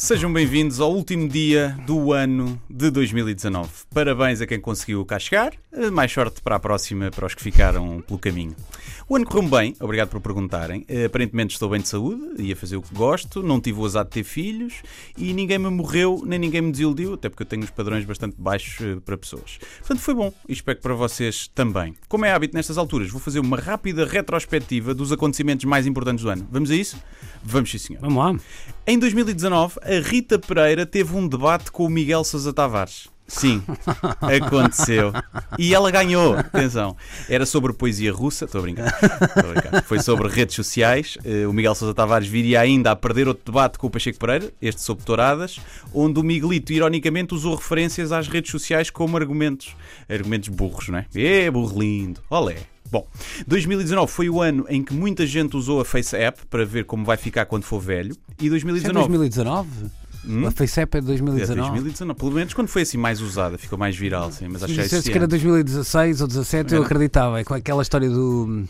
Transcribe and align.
sejam 0.00 0.32
bem-vindos 0.32 0.80
ao 0.80 0.90
último 0.90 1.28
dia 1.28 1.76
do 1.86 2.14
ano 2.14 2.58
de 2.70 2.90
2019. 2.90 3.68
Parabéns 3.92 4.40
a 4.40 4.46
quem 4.46 4.58
conseguiu 4.58 5.04
cá 5.04 5.18
chegar, 5.18 5.52
eh, 5.70 5.90
mais 5.90 6.10
sorte 6.10 6.40
para 6.40 6.56
a 6.56 6.58
próxima 6.58 7.10
para 7.10 7.26
os 7.26 7.34
que 7.34 7.42
ficaram 7.42 8.00
pelo 8.00 8.18
caminho. 8.18 8.56
O 9.06 9.14
ano 9.14 9.26
correu 9.26 9.46
bem, 9.46 9.76
obrigado 9.78 10.08
por 10.08 10.20
perguntarem. 10.22 10.86
Eh, 10.88 11.04
Aparentemente 11.04 11.52
estou 11.52 11.68
bem 11.68 11.82
de 11.82 11.88
saúde, 11.88 12.42
ia 12.42 12.56
fazer 12.56 12.78
o 12.78 12.82
que 12.82 12.94
gosto, 12.94 13.42
não 13.42 13.60
tive 13.60 13.78
o 13.78 13.84
azar 13.84 14.04
de 14.04 14.10
ter 14.10 14.24
filhos 14.24 14.82
e 15.18 15.34
ninguém 15.34 15.58
me 15.58 15.68
morreu, 15.68 16.22
nem 16.24 16.38
ninguém 16.38 16.62
me 16.62 16.72
desiludiu, 16.72 17.12
até 17.14 17.28
porque 17.28 17.42
eu 17.42 17.46
tenho 17.46 17.62
os 17.62 17.70
padrões 17.70 18.06
bastante 18.06 18.36
baixos 18.38 18.80
eh, 18.80 19.00
para 19.04 19.18
pessoas. 19.18 19.58
Portanto, 19.80 20.00
foi 20.00 20.14
bom 20.14 20.32
e 20.48 20.54
espero 20.54 20.78
que 20.78 20.82
para 20.82 20.94
vocês 20.94 21.46
também. 21.54 21.94
Como 22.08 22.24
é 22.24 22.32
hábito 22.32 22.56
nestas 22.56 22.78
alturas, 22.78 23.10
vou 23.10 23.20
fazer 23.20 23.40
uma 23.40 23.58
rápida 23.58 24.06
retrospectiva 24.06 24.94
dos 24.94 25.12
acontecimentos 25.12 25.66
mais 25.66 25.86
importantes 25.86 26.24
do 26.24 26.30
ano. 26.30 26.48
Vamos 26.50 26.70
a 26.70 26.74
isso? 26.74 26.96
Vamos 27.42 27.70
sim, 27.70 27.78
senhor. 27.78 28.00
Vamos 28.00 28.16
lá. 28.16 28.34
Em 28.86 28.98
2019, 28.98 29.78
a 29.90 30.00
Rita 30.08 30.38
Pereira 30.38 30.86
teve 30.86 31.14
um 31.16 31.26
debate 31.26 31.70
com 31.72 31.84
o 31.84 31.90
Miguel 31.90 32.22
Sousa 32.24 32.52
Tavares. 32.52 33.08
Sim, 33.26 33.62
aconteceu. 34.20 35.12
E 35.56 35.72
ela 35.72 35.88
ganhou. 35.92 36.34
Atenção. 36.34 36.96
Era 37.28 37.46
sobre 37.46 37.72
poesia 37.72 38.12
russa. 38.12 38.44
Estou 38.44 38.58
a 38.58 38.62
brincar. 38.62 38.86
Estou 38.88 39.50
a 39.50 39.54
brincar. 39.54 39.82
Foi 39.84 40.00
sobre 40.02 40.28
redes 40.28 40.56
sociais. 40.56 41.16
Eh, 41.24 41.46
O 41.46 41.52
Miguel 41.52 41.74
Sousa 41.76 41.94
Tavares 41.94 42.26
viria 42.26 42.60
ainda 42.60 42.90
a 42.90 42.96
perder 42.96 43.28
outro 43.28 43.44
debate 43.46 43.78
com 43.78 43.86
o 43.86 43.90
Pacheco 43.90 44.18
Pereira, 44.18 44.52
este 44.60 44.80
sobre 44.80 45.04
touradas, 45.04 45.60
onde 45.94 46.18
o 46.18 46.24
Miguelito, 46.24 46.72
ironicamente, 46.72 47.32
usou 47.32 47.54
referências 47.54 48.10
às 48.10 48.26
redes 48.26 48.50
sociais 48.50 48.90
como 48.90 49.16
argumentos. 49.16 49.76
Argumentos 50.08 50.48
burros, 50.48 50.88
não 50.88 50.98
é? 50.98 51.06
É, 51.14 51.48
burro 51.52 51.80
lindo. 51.80 52.20
Olé. 52.28 52.56
Bom, 52.90 53.06
2019 53.46 54.10
foi 54.10 54.28
o 54.28 54.40
ano 54.40 54.64
em 54.68 54.82
que 54.82 54.92
muita 54.92 55.26
gente 55.26 55.56
usou 55.56 55.80
a 55.80 55.84
Face 55.84 56.14
App 56.16 56.40
para 56.48 56.64
ver 56.64 56.84
como 56.84 57.04
vai 57.04 57.16
ficar 57.16 57.46
quando 57.46 57.62
for 57.64 57.80
velho. 57.80 58.14
E 58.40 58.46
Isso 58.46 58.46
é 58.46 58.50
2019. 58.50 59.08
2019? 59.08 59.68
Hum? 60.26 60.46
A 60.46 60.50
FaceApp 60.50 60.98
é 60.98 61.00
de 61.00 61.06
É 61.06 61.08
2019? 61.08 61.70
2019. 61.70 62.18
Pelo 62.18 62.32
menos 62.32 62.52
quando 62.52 62.68
foi 62.68 62.82
assim 62.82 62.98
mais 62.98 63.22
usada, 63.22 63.56
ficou 63.56 63.78
mais 63.78 63.96
viral, 63.96 64.30
sim, 64.30 64.48
mas 64.48 64.58
Se 64.58 64.64
acho 64.66 64.74
que 64.74 64.80
é 64.80 64.82
dissesse 64.84 65.10
que 65.10 65.16
era 65.16 65.24
existente. 65.24 65.44
2016 65.46 66.20
ou 66.20 66.26
17, 66.26 66.72
eu 66.74 66.76
Era. 66.78 66.84
acreditava. 66.86 67.40
É 67.40 67.44
com 67.44 67.54
aquela 67.54 67.80
história 67.82 68.08
do. 68.10 68.64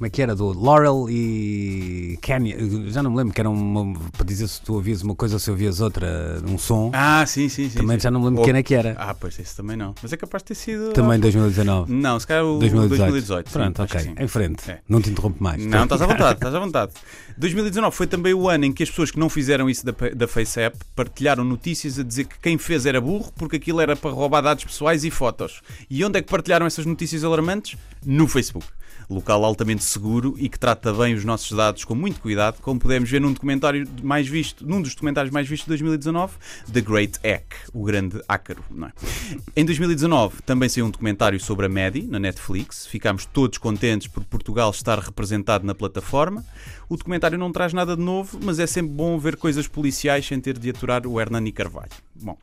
Como 0.00 0.06
é 0.06 0.10
que 0.10 0.22
era? 0.22 0.34
Do 0.34 0.58
Laurel 0.58 1.08
e. 1.10 2.18
Eu 2.58 2.88
Já 2.88 3.02
não 3.02 3.10
me 3.10 3.18
lembro 3.18 3.34
que 3.34 3.40
era 3.42 3.50
uma. 3.50 3.92
Para 4.16 4.24
dizer 4.24 4.48
se 4.48 4.62
tu 4.62 4.72
ouvias 4.72 5.02
uma 5.02 5.14
coisa 5.14 5.34
ou 5.36 5.38
se 5.38 5.50
ouvias 5.50 5.78
outra, 5.82 6.40
um 6.48 6.56
som. 6.56 6.90
Ah, 6.94 7.22
sim, 7.26 7.50
sim, 7.50 7.68
sim. 7.68 7.76
Também 7.76 7.98
sim. 7.98 8.04
já 8.04 8.10
não 8.10 8.18
me 8.20 8.24
lembro 8.28 8.40
Ou- 8.40 8.46
quem 8.46 8.56
é 8.56 8.62
que 8.62 8.74
era. 8.74 8.96
Ah, 8.98 9.12
pois 9.12 9.38
esse 9.38 9.54
também 9.54 9.76
não. 9.76 9.94
Mas 10.02 10.10
é 10.10 10.16
capaz 10.16 10.42
de 10.42 10.46
ter 10.46 10.54
sido. 10.54 10.92
Também 10.94 11.20
2019. 11.20 11.92
Não, 11.92 12.18
se 12.18 12.26
calhar 12.26 12.46
o 12.46 12.58
2018. 12.60 12.98
2018. 12.98 13.46
sim, 13.46 13.52
Pronto, 13.52 13.74
que 13.76 13.82
ok. 13.82 14.00
sim. 14.00 14.14
Em 14.18 14.26
frente. 14.26 14.70
É. 14.70 14.78
Não 14.88 15.02
te 15.02 15.10
interrompo 15.10 15.44
mais. 15.44 15.62
Não, 15.66 15.84
estás 15.84 16.00
à 16.00 16.06
vontade, 16.08 16.32
estás 16.32 16.54
à 16.54 16.58
vontade. 16.60 16.92
2019 17.36 17.94
foi 17.94 18.06
também 18.06 18.32
o 18.32 18.48
ano 18.48 18.64
em 18.64 18.72
que 18.72 18.82
as 18.82 18.88
pessoas 18.88 19.10
que 19.10 19.18
não 19.18 19.28
fizeram 19.28 19.68
isso 19.68 19.84
da, 19.84 19.92
da 20.16 20.26
FaceApp 20.26 20.78
partilharam 20.96 21.44
notícias 21.44 21.98
a 21.98 22.02
dizer 22.02 22.24
que 22.24 22.38
quem 22.40 22.56
fez 22.56 22.86
era 22.86 23.02
burro 23.02 23.30
porque 23.36 23.56
aquilo 23.56 23.82
era 23.82 23.94
para 23.94 24.10
roubar 24.12 24.40
dados 24.40 24.64
pessoais 24.64 25.04
e 25.04 25.10
fotos. 25.10 25.60
E 25.90 26.02
onde 26.02 26.18
é 26.18 26.22
que 26.22 26.30
partilharam 26.30 26.64
essas 26.64 26.86
notícias 26.86 27.22
alarmantes? 27.22 27.76
No 28.02 28.26
Facebook. 28.26 28.64
Local 29.10 29.44
altamente 29.44 29.82
seguro 29.90 30.34
e 30.38 30.48
que 30.48 30.58
trata 30.58 30.92
bem 30.92 31.14
os 31.14 31.24
nossos 31.24 31.56
dados 31.56 31.84
com 31.84 31.94
muito 31.94 32.20
cuidado, 32.20 32.60
como 32.62 32.78
podemos 32.78 33.10
ver 33.10 33.20
num 33.20 33.32
documentário 33.32 33.88
mais 34.02 34.26
visto, 34.26 34.66
num 34.66 34.80
dos 34.80 34.94
documentários 34.94 35.32
mais 35.32 35.48
vistos 35.48 35.66
de 35.66 35.70
2019, 35.70 36.34
The 36.72 36.80
Great 36.80 37.18
Hack, 37.24 37.54
o 37.72 37.84
grande 37.84 38.20
ácaro. 38.28 38.62
Não 38.70 38.88
é? 38.88 38.92
Em 39.56 39.64
2019 39.64 40.42
também 40.42 40.68
saiu 40.68 40.86
um 40.86 40.90
documentário 40.90 41.40
sobre 41.40 41.66
a 41.66 41.68
Medi 41.68 42.02
na 42.02 42.18
Netflix. 42.18 42.86
Ficámos 42.86 43.26
todos 43.26 43.58
contentes 43.58 44.06
por 44.08 44.24
Portugal 44.24 44.70
estar 44.70 44.98
representado 44.98 45.66
na 45.66 45.74
plataforma. 45.74 46.44
O 46.88 46.96
documentário 46.96 47.38
não 47.38 47.52
traz 47.52 47.72
nada 47.72 47.96
de 47.96 48.02
novo, 48.02 48.38
mas 48.42 48.58
é 48.58 48.66
sempre 48.66 48.92
bom 48.92 49.18
ver 49.18 49.36
coisas 49.36 49.66
policiais 49.66 50.26
sem 50.26 50.40
ter 50.40 50.58
de 50.58 50.70
aturar 50.70 51.06
o 51.06 51.20
Hernani 51.20 51.52
Carvalho. 51.52 51.90
Bom. 52.14 52.36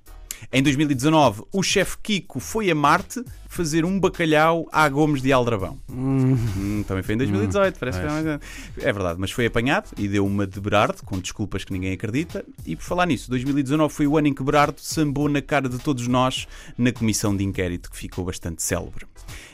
Em 0.52 0.62
2019, 0.62 1.44
o 1.52 1.64
chefe 1.64 1.98
Kiko 2.02 2.40
foi 2.40 2.70
a 2.70 2.76
Marte 2.76 3.24
fazer 3.58 3.84
um 3.84 4.00
bacalhau 4.00 4.68
à 4.72 4.88
Gomes 4.88 5.20
de 5.20 5.34
Aldrabão. 5.34 5.80
Hum, 5.92 6.84
também 6.88 7.02
foi 7.02 7.16
em 7.16 7.18
2018, 7.18 7.80
parece 7.80 8.00
que 8.00 8.08
foi 8.08 8.14
mais... 8.14 8.40
É 8.78 8.94
verdade, 8.94 9.20
mas 9.20 9.32
foi 9.32 9.48
apanhado 9.48 9.90
e 9.98 10.08
deu 10.08 10.24
uma 10.28 10.46
de 10.46 10.62
Berardo, 10.62 11.02
com 11.04 11.18
desculpas 11.18 11.66
que 11.66 11.74
ninguém 11.74 11.92
acredita. 11.92 12.46
E 12.68 12.76
por 12.76 12.84
falar 12.84 13.08
nisso, 13.08 13.32
2019 13.32 13.92
foi 13.92 14.06
o 14.06 14.16
ano 14.16 14.28
em 14.28 14.34
que 14.34 14.44
Berardo 14.44 14.80
sambou 14.80 15.28
na 15.28 15.42
cara 15.42 15.68
de 15.68 15.80
todos 15.80 16.08
nós 16.08 16.48
na 16.78 16.92
comissão 16.92 17.36
de 17.36 17.44
inquérito, 17.44 17.90
que 17.90 17.98
ficou 17.98 18.24
bastante 18.26 18.62
célebre. 18.62 19.08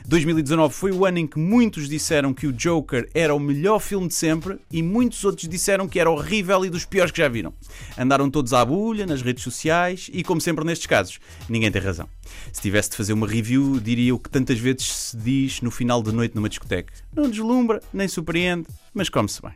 2019 0.06 0.74
foi 0.74 0.92
o 0.92 1.06
ano 1.06 1.18
em 1.18 1.26
que 1.26 1.38
muitos 1.38 1.88
disseram 1.88 2.34
que 2.34 2.46
o 2.46 2.52
Joker 2.52 3.08
era 3.14 3.34
o 3.34 3.40
melhor 3.40 3.80
filme 3.80 4.06
de 4.06 4.14
sempre 4.14 4.58
e 4.70 4.82
muitos 4.82 5.24
outros 5.24 5.48
disseram 5.48 5.88
que 5.88 5.98
era 5.98 6.10
horrível 6.10 6.62
e 6.62 6.68
dos 6.68 6.84
piores 6.84 7.10
que 7.10 7.22
já 7.22 7.28
viram. 7.28 7.54
Andaram 7.96 8.30
todos 8.30 8.52
à 8.52 8.62
bulha 8.62 9.06
nas 9.06 9.22
redes 9.22 9.42
sociais 9.42 10.10
e, 10.12 10.22
como 10.22 10.42
sempre 10.42 10.62
nestes 10.62 10.86
casos, 10.86 11.18
ninguém 11.48 11.72
tem 11.72 11.80
razão. 11.80 12.06
Se 12.52 12.60
tivesse 12.60 12.90
de 12.90 12.96
fazer 12.96 13.12
uma 13.12 13.26
review, 13.26 13.80
diria 13.94 14.14
o 14.14 14.18
que 14.18 14.28
tantas 14.28 14.58
vezes 14.58 14.82
se 14.86 15.16
diz 15.16 15.60
no 15.60 15.70
final 15.70 16.02
de 16.02 16.10
noite 16.10 16.34
numa 16.34 16.48
discoteca: 16.48 16.92
não 17.14 17.30
deslumbra, 17.30 17.80
nem 17.92 18.08
surpreende, 18.08 18.66
mas 18.92 19.08
come-se 19.08 19.40
bem. 19.40 19.52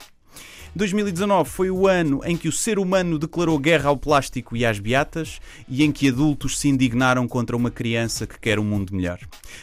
2019 0.74 1.48
foi 1.48 1.70
o 1.70 1.86
ano 1.86 2.20
em 2.24 2.36
que 2.36 2.48
o 2.48 2.52
ser 2.52 2.78
humano 2.78 3.18
declarou 3.18 3.58
guerra 3.58 3.88
ao 3.88 3.96
plástico 3.96 4.56
e 4.56 4.64
às 4.64 4.78
beatas 4.78 5.40
e 5.68 5.82
em 5.82 5.90
que 5.90 6.08
adultos 6.08 6.58
se 6.58 6.68
indignaram 6.68 7.26
contra 7.26 7.56
uma 7.56 7.70
criança 7.70 8.26
que 8.26 8.38
quer 8.38 8.58
um 8.58 8.64
mundo 8.64 8.94
melhor. 8.94 9.18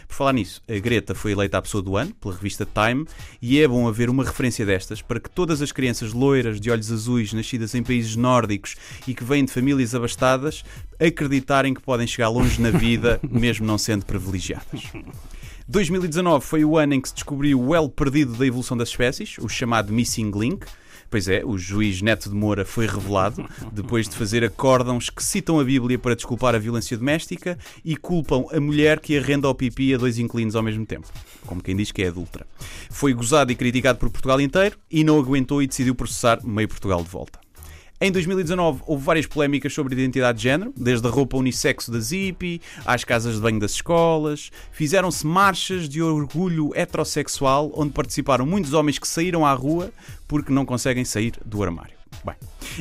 Por 0.08 0.16
falar 0.16 0.34
nisso, 0.34 0.62
a 0.68 0.80
Greta 0.80 1.14
foi 1.14 1.32
eleita 1.32 1.58
a 1.58 1.62
pessoa 1.62 1.82
do 1.82 1.96
ano 1.96 2.14
pela 2.16 2.34
revista 2.34 2.66
Time 2.66 3.06
e 3.42 3.60
é 3.60 3.68
bom 3.68 3.88
haver 3.88 4.10
uma 4.10 4.24
referência 4.24 4.66
destas 4.66 5.02
para 5.02 5.20
que 5.20 5.30
todas 5.30 5.62
as 5.62 5.72
crianças 5.72 6.12
loiras 6.12 6.60
de 6.60 6.72
olhos 6.72 6.92
azuis 6.92 7.34
nascidas 7.34 7.76
em 7.76 7.84
países 7.84 8.16
nórdicos 8.16 8.76
e 9.08 9.14
que 9.14 9.24
vêm 9.24 9.46
de 9.46 9.52
famílias 9.52 9.94
abastadas 9.94 10.64
acreditarem 11.00 11.74
que 11.74 11.82
podem 11.82 12.08
chegar 12.08 12.30
longe 12.30 12.60
na 12.62 12.72
vida 12.72 13.20
mesmo 13.30 13.66
não 13.66 13.78
sendo 13.78 14.06
privilegiadas. 14.06 14.84
2019 15.68 16.46
foi 16.46 16.64
o 16.64 16.78
ano 16.78 16.94
em 16.94 17.02
que 17.02 17.10
se 17.10 17.16
descobriu 17.16 17.60
o 17.60 17.74
elo 17.74 17.90
perdido 17.90 18.34
da 18.34 18.46
evolução 18.46 18.78
das 18.78 18.90
espécies, 18.90 19.38
o 19.40 19.50
chamado 19.50 19.92
Missing 19.92 20.30
Link. 20.30 20.68
Pois 21.10 21.28
é, 21.28 21.44
o 21.44 21.58
juiz 21.58 22.04
Neto 22.04 22.30
de 22.30 22.36
Moura 22.36 22.64
foi 22.64 22.86
revelado 22.86 23.48
depois 23.72 24.08
de 24.08 24.16
fazer 24.16 24.44
acórdãos 24.44 25.10
que 25.10 25.24
citam 25.24 25.60
a 25.60 25.64
Bíblia 25.64 25.98
para 25.98 26.16
desculpar 26.16 26.54
a 26.54 26.60
violência 26.60 26.96
doméstica 26.96 27.58
e 27.84 27.96
culpam 27.96 28.46
a 28.52 28.60
mulher 28.60 29.00
que 29.00 29.18
arrenda 29.18 29.48
ao 29.48 29.56
pipi 29.56 29.94
a 29.94 29.98
dois 29.98 30.20
inquilinos 30.20 30.56
ao 30.56 30.64
mesmo 30.64 30.86
tempo. 30.86 31.08
Como 31.46 31.64
quem 31.64 31.76
diz 31.76 31.92
que 31.92 32.04
é 32.04 32.08
adulta. 32.10 32.46
Foi 32.92 33.14
gozado 33.14 33.52
e 33.52 33.56
criticado 33.56 33.98
por 33.98 34.10
Portugal 34.12 34.40
inteiro 34.42 34.78
e 34.90 35.04
não 35.04 35.18
aguentou 35.18 35.64
e 35.64 35.68
decidiu 35.68 35.96
processar 35.96 36.46
meio 36.46 36.68
Portugal 36.68 37.02
de 37.02 37.10
volta. 37.10 37.45
Em 38.06 38.12
2019 38.12 38.84
houve 38.86 39.04
várias 39.04 39.26
polémicas 39.26 39.74
sobre 39.74 39.96
identidade 39.96 40.38
de 40.38 40.44
género, 40.44 40.72
desde 40.78 41.08
a 41.08 41.10
roupa 41.10 41.38
unissexo 41.38 41.92
da 41.92 42.00
Zippy 42.00 42.62
às 42.86 43.04
casas 43.04 43.34
de 43.34 43.42
banho 43.42 43.60
das 43.60 43.72
escolas. 43.72 44.52
Fizeram-se 44.72 45.26
marchas 45.26 45.90
de 45.90 46.04
orgulho 46.04 46.72
heterossexual, 46.76 47.72
onde 47.74 47.94
participaram 47.94 48.46
muitos 48.46 48.74
homens 48.74 49.00
que 49.00 49.08
saíram 49.08 49.44
à 49.44 49.52
rua 49.54 49.92
porque 50.28 50.54
não 50.54 50.68
conseguem 50.68 51.04
sair 51.04 51.34
do 51.44 51.64
armário. 51.64 51.96
Bem, 52.24 52.36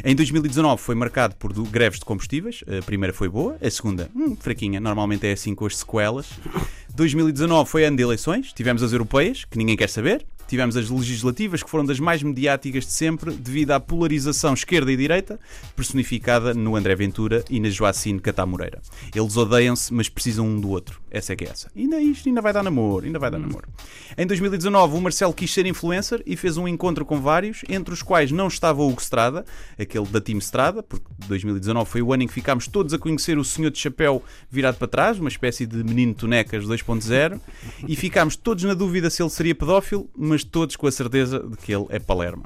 em 0.04 0.14
2019 0.14 0.82
foi 0.82 0.94
marcado 0.94 1.36
por 1.36 1.54
greves 1.68 2.00
de 2.00 2.04
combustíveis. 2.04 2.62
A 2.68 2.82
primeira 2.82 3.14
foi 3.14 3.30
boa, 3.30 3.56
a 3.62 3.70
segunda, 3.70 4.10
hum, 4.14 4.36
fraquinha. 4.38 4.78
Normalmente 4.78 5.26
é 5.26 5.32
assim 5.32 5.54
com 5.54 5.64
as 5.64 5.78
sequelas. 5.78 6.28
2019 6.94 7.70
foi 7.70 7.86
ano 7.86 7.96
de 7.96 8.02
eleições. 8.02 8.52
Tivemos 8.52 8.82
as 8.82 8.92
europeias, 8.92 9.46
que 9.46 9.56
ninguém 9.56 9.74
quer 9.74 9.88
saber. 9.88 10.26
Tivemos 10.46 10.76
as 10.76 10.90
legislativas, 10.90 11.62
que 11.62 11.70
foram 11.70 11.84
das 11.84 11.98
mais 11.98 12.22
mediáticas 12.22 12.84
de 12.86 12.92
sempre, 12.92 13.32
devido 13.32 13.72
à 13.72 13.80
polarização 13.80 14.54
esquerda 14.54 14.92
e 14.92 14.96
direita, 14.96 15.38
personificada 15.74 16.54
no 16.54 16.76
André 16.76 16.94
Ventura 16.94 17.44
e 17.48 17.58
na 17.60 17.70
Joacine 17.70 18.20
Catá 18.20 18.44
Moreira. 18.46 18.80
Eles 19.14 19.36
odeiam-se, 19.36 19.92
mas 19.92 20.08
precisam 20.08 20.46
um 20.46 20.60
do 20.60 20.70
outro. 20.70 21.00
Essa 21.10 21.32
é 21.32 21.36
que 21.36 21.44
é 21.44 21.48
essa. 21.48 21.70
Ainda 21.76 22.00
isto 22.00 22.28
ainda 22.28 22.42
vai 22.42 22.52
dar 22.52 22.62
namoro, 22.62 23.06
ainda 23.06 23.18
vai 23.18 23.30
dar 23.30 23.38
namoro. 23.38 23.68
Em 24.18 24.26
2019, 24.26 24.96
o 24.96 25.00
Marcelo 25.00 25.32
quis 25.32 25.52
ser 25.52 25.64
influencer 25.66 26.22
e 26.26 26.36
fez 26.36 26.56
um 26.56 26.66
encontro 26.66 27.04
com 27.04 27.20
vários, 27.20 27.62
entre 27.68 27.94
os 27.94 28.02
quais 28.02 28.32
não 28.32 28.48
estava 28.48 28.82
o 28.82 28.88
Hugo 28.88 29.00
Strada, 29.00 29.44
aquele 29.78 30.06
da 30.06 30.20
Team 30.20 30.38
Strada, 30.38 30.82
porque 30.82 31.04
2019 31.28 31.88
foi 31.88 32.02
o 32.02 32.12
ano 32.12 32.24
em 32.24 32.26
que 32.26 32.32
ficámos 32.32 32.66
todos 32.66 32.92
a 32.92 32.98
conhecer 32.98 33.38
o 33.38 33.44
senhor 33.44 33.70
de 33.70 33.78
chapéu 33.78 34.22
virado 34.50 34.76
para 34.76 34.88
trás, 34.88 35.18
uma 35.18 35.28
espécie 35.28 35.66
de 35.66 35.84
menino 35.84 36.14
tonecas 36.14 36.64
2.0, 36.64 37.40
e 37.86 37.94
ficámos 37.94 38.34
todos 38.34 38.64
na 38.64 38.74
dúvida 38.74 39.08
se 39.08 39.22
ele 39.22 39.30
seria 39.30 39.54
pedófilo, 39.54 40.10
mas 40.16 40.33
mas 40.34 40.42
todos 40.42 40.74
com 40.74 40.88
a 40.88 40.90
certeza 40.90 41.38
de 41.38 41.56
que 41.56 41.72
ele 41.72 41.86
é 41.90 42.00
Palerma. 42.00 42.42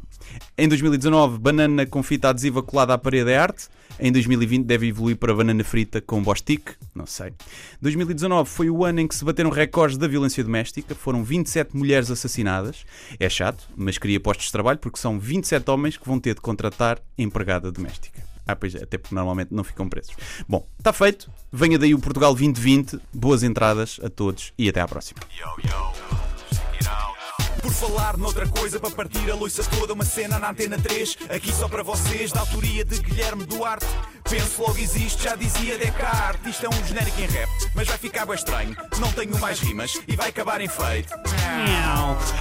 Em 0.58 0.69
2019, 0.69 1.38
banana 1.38 1.87
com 1.87 2.02
fita 2.02 2.29
adesiva 2.29 2.62
colada 2.62 2.93
à 2.93 2.99
parede 2.99 3.31
é 3.31 3.38
arte. 3.38 3.69
Em 3.99 4.12
2020 4.12 4.67
deve 4.67 4.88
evoluir 4.88 5.17
para 5.17 5.35
banana 5.35 5.64
frita 5.64 5.99
com 6.02 6.23
bostique, 6.23 6.75
não 6.94 7.06
sei. 7.06 7.32
2019 7.81 8.49
foi 8.49 8.69
o 8.69 8.85
ano 8.85 9.00
em 9.00 9.08
que 9.08 9.14
se 9.14 9.25
bateram 9.25 9.49
recordes 9.49 9.96
da 9.96 10.06
violência 10.06 10.44
doméstica, 10.44 10.94
foram 10.94 11.25
27 11.25 11.75
mulheres 11.75 12.11
assassinadas. 12.11 12.85
É 13.19 13.29
chato, 13.31 13.67
mas 13.75 13.96
cria 13.96 14.20
postos 14.20 14.46
de 14.46 14.52
trabalho 14.52 14.79
porque 14.79 14.99
são 14.99 15.19
27 15.19 15.70
homens 15.70 15.96
que 15.96 16.06
vão 16.06 16.20
ter 16.20 16.35
de 16.35 16.43
contratar 16.43 17.00
empregada 17.17 17.73
doméstica. 17.73 18.23
Ah, 18.46 18.55
pois 18.55 18.75
é, 18.75 18.82
até 18.82 18.99
porque 18.99 19.14
normalmente 19.14 19.49
não 19.50 19.64
ficam 19.64 19.88
presos. 19.88 20.14
Bom, 20.46 20.67
está 20.79 20.93
feito. 20.93 21.31
Venha 21.50 21.79
daí 21.79 21.94
o 21.94 21.99
Portugal 21.99 22.35
2020. 22.35 23.00
Boas 23.14 23.43
entradas 23.43 23.99
a 24.02 24.11
todos 24.11 24.52
e 24.58 24.69
até 24.69 24.81
à 24.81 24.87
próxima. 24.87 25.20
Por 27.69 27.75
falar 27.75 28.17
noutra 28.17 28.49
coisa, 28.49 28.81
para 28.81 28.91
partir 28.91 29.31
a 29.31 29.35
louça 29.35 29.62
toda, 29.62 29.93
uma 29.93 30.05
cena 30.05 30.38
na 30.38 30.53
Antena 30.53 30.79
3, 30.79 31.19
aqui 31.29 31.53
só 31.53 31.69
para 31.69 31.82
vocês, 31.82 32.32
da 32.32 32.41
autoria 32.41 32.82
de 32.82 32.99
Guilherme 32.99 33.44
Duarte. 33.44 33.85
Penso 34.29 34.62
logo 34.62 34.79
existe, 34.79 35.25
já 35.25 35.35
dizia 35.37 35.76
Descartes. 35.79 36.50
Isto 36.50 36.67
é 36.67 36.69
um 36.69 36.87
genérico 36.87 37.20
em 37.20 37.26
rap, 37.26 37.49
mas 37.75 37.88
vai 37.88 37.99
ficar 37.99 38.26
bem 38.26 38.35
estranho. 38.35 38.76
Não 38.99 39.11
tenho 39.12 39.38
mais 39.38 39.61
rimas 39.61 40.00
e 40.09 40.17
vai 40.17 40.29
acabar 40.29 40.61
em 40.61 40.69
feito. 40.69 41.15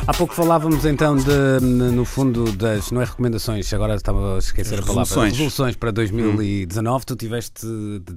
Há 0.05 0.13
pouco 0.13 0.33
falávamos 0.33 0.85
então 0.85 1.15
de, 1.15 1.59
no 1.61 2.03
fundo, 2.03 2.51
das, 2.51 2.91
não 2.91 3.01
é 3.01 3.05
recomendações, 3.05 3.73
agora 3.73 3.95
estava 3.95 4.35
a 4.35 4.39
esquecer 4.39 4.79
a 4.79 4.81
palavra, 4.81 5.03
Resoluções. 5.03 5.31
resoluções 5.33 5.75
para 5.75 5.91
2019. 5.91 7.05
Tu 7.05 7.15
tiveste, 7.15 7.65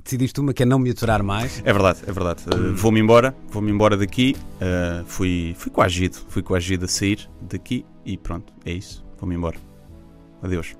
decidiste 0.03 0.41
uma 0.41 0.53
que 0.53 0.63
é 0.65 0.67
não 0.67 0.79
me 0.79 0.91
aturar 0.91 1.23
mais. 1.23 1.61
É 1.65 1.73
verdade, 1.73 2.01
é 2.07 2.13
verdade. 2.13 2.43
Uh, 2.53 2.75
vou-me 2.75 3.01
embora, 3.01 3.35
vou-me 3.51 3.71
embora 3.71 3.97
daqui. 3.97 4.37
Uh, 4.57 5.05
fui, 5.07 5.55
fui 5.59 5.71
coagido, 5.71 6.17
fui 6.29 6.43
coagido 6.43 6.87
a 6.87 6.89
sair 7.01 7.29
daqui 7.43 7.85
e 8.05 8.17
pronto, 8.17 8.53
é 8.65 8.73
isso. 8.73 9.05
Vou-me 9.19 9.35
embora. 9.35 9.57
Adeus. 10.43 10.75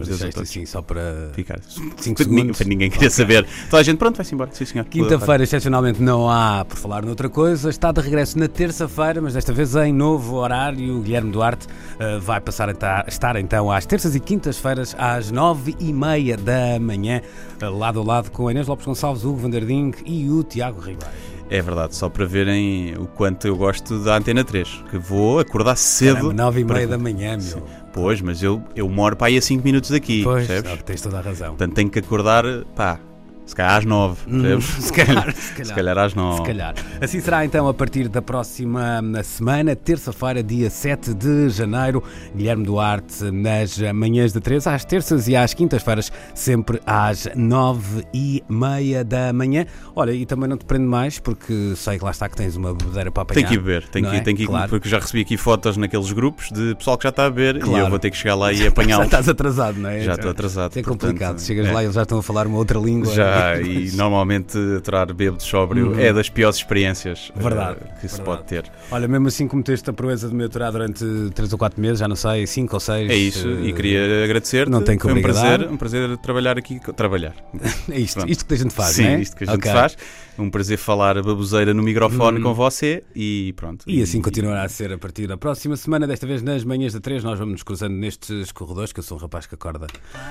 Isto 0.00 0.18
todos. 0.18 0.50
assim 0.50 0.66
só 0.66 0.82
para 0.82 1.30
Ficar. 1.32 1.60
5 1.62 1.96
segundos. 2.24 2.58
Para 2.58 2.66
ninguém 2.66 2.90
queria 2.90 3.08
saber. 3.08 3.46
Toda 3.70 3.80
a 3.80 3.82
gente, 3.84 3.98
pronto, 3.98 4.16
vai-se 4.16 4.34
embora. 4.34 4.50
Sim, 4.52 4.64
senhor. 4.64 4.84
Quinta-feira, 4.84 5.44
excepcionalmente, 5.44 6.02
não 6.02 6.28
há 6.28 6.64
por 6.64 6.76
falar 6.76 7.04
noutra 7.04 7.28
coisa. 7.28 7.70
Está 7.70 7.92
de 7.92 8.00
regresso 8.00 8.36
na 8.36 8.48
terça-feira, 8.48 9.20
mas 9.22 9.34
desta 9.34 9.52
vez 9.52 9.76
em 9.76 9.92
novo 9.92 10.36
horário. 10.36 10.98
O 10.98 11.02
Guilherme 11.02 11.30
Duarte 11.30 11.68
eh, 12.00 12.18
vai 12.18 12.40
passar 12.40 12.68
a 12.68 12.74
ta- 12.74 13.04
estar 13.06 13.36
então 13.36 13.70
às 13.70 13.86
terças 13.86 14.16
e 14.16 14.20
quintas-feiras 14.20 14.94
às 14.98 15.30
nove 15.30 15.76
e 15.78 15.92
meia 15.92 16.36
da 16.36 16.80
manhã, 16.80 17.20
eh, 17.60 17.68
lado 17.68 18.00
a 18.00 18.04
lado 18.04 18.30
com 18.32 18.48
a 18.48 18.50
Inês 18.50 18.66
Lopes 18.66 18.84
Gonçalves, 18.86 19.24
Hugo 19.24 19.38
Vanderding 19.38 19.92
e 20.04 20.28
o 20.28 20.42
Tiago 20.42 20.80
Ribeiro. 20.80 21.35
É 21.48 21.62
verdade, 21.62 21.94
só 21.94 22.08
para 22.08 22.24
verem 22.26 22.94
o 22.98 23.06
quanto 23.06 23.46
eu 23.46 23.56
gosto 23.56 24.00
da 24.00 24.16
Antena 24.16 24.42
3. 24.44 24.82
Que 24.90 24.98
vou 24.98 25.38
acordar 25.38 25.76
cedo. 25.76 26.14
Caramba, 26.16 26.32
nove 26.34 26.60
e 26.60 26.64
para- 26.64 26.74
meia 26.76 26.88
da 26.88 26.98
manhã, 26.98 27.38
meu. 27.38 27.62
Pois, 27.92 28.20
mas 28.20 28.42
eu, 28.42 28.62
eu 28.74 28.88
moro 28.88 29.14
para 29.16 29.28
aí 29.28 29.38
a 29.38 29.42
5 29.42 29.64
minutos 29.64 29.90
daqui. 29.90 30.22
Pois, 30.24 30.46
percebes? 30.46 30.70
não, 30.70 30.76
tens 30.78 31.00
toda 31.00 31.18
a 31.18 31.20
razão. 31.20 31.48
Portanto, 31.50 31.74
tenho 31.74 31.88
que 31.88 31.98
acordar, 32.00 32.44
pá, 32.74 32.98
se 33.46 33.54
calhar 33.54 33.76
às 33.78 33.84
9. 33.84 34.16
percebes? 34.30 34.64
se 34.84 34.92
calhar, 34.92 35.32
se 35.34 35.52
calhar. 35.52 35.66
Se 35.66 35.74
calhar 35.74 35.98
às 35.98 36.14
9. 36.14 36.36
Se 36.38 36.42
calhar. 36.42 36.74
Assim 37.00 37.20
será 37.20 37.44
então 37.44 37.68
a 37.68 37.74
partir 37.74 38.08
da 38.08 38.20
próxima 38.20 39.00
semana, 39.22 39.74
terça-feira, 39.76 40.42
dia 40.42 40.68
7 40.68 41.14
de 41.14 41.48
janeiro. 41.50 42.02
Guilherme 42.34 42.64
Duarte 42.64 43.30
nas 43.30 43.78
manhãs 43.94 44.32
de 44.32 44.40
3 44.40 44.66
às 44.66 44.84
terças 44.84 45.28
e 45.28 45.36
às 45.36 45.54
quintas-feiras, 45.54 46.10
sempre 46.34 46.80
às 46.84 47.28
9 47.34 48.04
e 48.12 48.42
meia 48.48 49.04
da 49.04 49.32
manhã. 49.32 49.64
Olha, 49.94 50.10
e 50.12 50.26
também 50.26 50.48
não 50.48 50.56
te 50.56 50.64
prendo 50.64 50.86
mais, 50.88 51.18
porque 51.18 51.74
sei 51.76 51.98
que 51.98 52.04
lá 52.04 52.10
está 52.10 52.28
que 52.28 52.36
tens 52.36 52.56
uma 52.56 52.74
bebedeira 52.74 53.10
para 53.10 53.22
apanhar. 53.22 53.36
Tenho 53.36 53.48
que 53.48 53.54
ir 53.54 53.58
beber, 53.58 53.82
não 54.02 54.10
que, 54.10 54.16
é? 54.16 54.20
tenho 54.20 54.36
que 54.36 54.42
ir, 54.42 54.46
Claro. 54.46 54.68
porque 54.70 54.88
já 54.88 54.98
recebi 54.98 55.20
aqui 55.22 55.36
fotos 55.36 55.76
naqueles 55.76 56.12
grupos 56.12 56.50
de 56.50 56.74
pessoal 56.74 56.96
que 56.98 57.04
já 57.04 57.10
está 57.10 57.26
a 57.26 57.30
beber 57.30 57.56
e 57.56 57.60
Claro. 57.60 57.84
eu 57.86 57.90
vou 57.90 57.98
ter 57.98 58.10
que 58.10 58.16
chegar 58.16 58.34
lá 58.34 58.52
e 58.52 58.56
Já 58.66 58.68
apanhá-los. 58.68 59.04
estás 59.06 59.28
atrasado, 59.28 59.78
não 59.78 59.88
é? 59.90 60.00
Já 60.00 60.14
estou 60.14 60.30
atrasado. 60.30 60.72
É 60.78 60.82
portanto, 60.82 61.00
complicado. 61.06 61.40
Chegas 61.40 61.66
é. 61.66 61.72
lá 61.72 61.82
e 61.82 61.86
eles 61.86 61.94
já 61.94 62.02
estão 62.02 62.18
a 62.18 62.22
falar 62.22 62.46
uma 62.46 62.58
outra 62.58 62.78
língua. 62.78 63.12
Já, 63.14 63.35
e 63.62 63.96
normalmente 63.96 64.56
aturar 64.76 65.12
bêbado 65.12 65.42
sóbrio 65.42 65.92
Uhum. 65.92 65.98
é 66.00 66.12
das 66.12 66.28
piores 66.28 66.56
experiências 66.56 67.32
eh, 67.36 67.40
Verdade, 67.42 67.78
que 68.00 68.08
se 68.08 68.16
verdade. 68.16 68.22
pode 68.24 68.44
ter. 68.44 68.64
Olha, 68.90 69.06
mesmo 69.08 69.28
assim 69.28 69.46
cometeste 69.48 69.88
a 69.90 69.92
proeza 69.92 70.28
de 70.28 70.34
me 70.34 70.44
aturar 70.44 70.72
durante 70.72 71.04
3 71.34 71.52
ou 71.52 71.58
4 71.58 71.80
meses, 71.80 71.98
já 71.98 72.08
não 72.08 72.16
sei, 72.16 72.46
5 72.46 72.74
ou 72.74 72.80
6. 72.80 73.10
É 73.10 73.14
isso, 73.14 73.48
e 73.48 73.72
queria 73.72 74.24
agradecer-te. 74.24 74.70
não 74.70 74.82
tem 74.82 74.96
que 74.96 75.02
Foi 75.02 75.12
um 75.14 75.22
prazer, 75.22 75.68
um 75.70 75.76
prazer 75.76 76.16
trabalhar 76.18 76.58
aqui. 76.58 76.80
Trabalhar. 76.94 77.34
É 77.90 77.98
isto, 78.00 78.16
Pronto. 78.18 78.30
isto 78.30 78.44
que 78.46 78.54
a 78.54 78.56
gente 78.56 78.74
faz, 78.74 78.90
Sim, 78.96 79.04
é? 79.06 79.20
isto 79.20 79.36
que 79.36 79.44
a 79.44 79.46
gente 79.46 79.56
Ok. 79.56 79.70
faz. 79.72 79.96
Um 80.38 80.50
prazer 80.50 80.76
falar 80.76 81.14
baboseira 81.22 81.72
no 81.72 81.82
microfone 81.82 82.40
Hum. 82.40 82.42
com 82.42 82.52
você 82.54 83.02
e 83.14 83.54
pronto. 83.56 83.84
E 83.86 84.02
assim 84.02 84.20
continuará 84.20 84.64
a 84.64 84.68
ser 84.68 84.92
a 84.92 84.98
partir 84.98 85.26
da 85.26 85.36
próxima 85.36 85.76
semana, 85.76 86.06
desta 86.06 86.26
vez 86.26 86.42
nas 86.42 86.62
manhãs 86.64 86.92
da 86.92 87.00
3, 87.00 87.24
nós 87.24 87.38
vamos 87.38 87.52
nos 87.52 87.62
cruzando 87.62 87.94
nestes 87.94 88.52
corredores, 88.52 88.92
que 88.92 89.00
eu 89.00 89.04
sou 89.04 89.16
um 89.16 89.20
rapaz 89.20 89.46
que 89.46 89.54
acorda, 89.54 89.86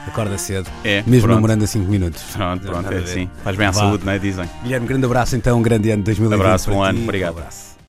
acorda 0.07 0.38
cedo, 0.38 0.69
É, 0.84 0.98
mesmo 1.07 1.22
pronto. 1.22 1.36
namorando 1.36 1.63
a 1.63 1.68
5 1.68 1.90
minutos. 1.90 2.22
Pronto, 2.34 2.66
pronto, 2.68 2.88
Assim. 3.03 3.30
Faz 3.44 3.56
bem 3.56 3.68
à 3.68 3.71
Vá. 3.71 3.80
saúde, 3.81 4.06
não 4.06 4.13
é? 4.13 4.19
Dizem. 4.19 4.50
Guilherme, 4.63 4.88
grande 4.88 5.06
abraço 5.06 5.36
então, 5.36 5.59
um 5.59 5.62
grande 5.62 5.89
ano 5.89 6.00
de 6.00 6.06
2020. 6.06 6.39
Abraço, 6.39 6.69
bom 6.69 6.81
ano, 6.83 7.01
obrigado. 7.03 7.36
Um 7.36 7.39
abraço. 7.39 7.75